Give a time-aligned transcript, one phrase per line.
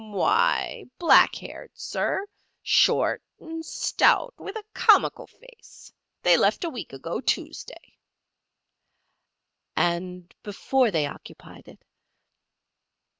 [0.11, 2.25] "Why, black haired, sir,
[2.63, 5.93] short, and stout, with a comical face.
[6.23, 7.99] They left a week ago Tuesday."
[9.75, 11.83] "And before they occupied it?"